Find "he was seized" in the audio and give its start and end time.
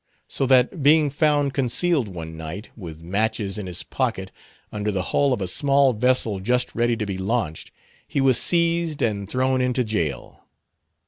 8.07-9.03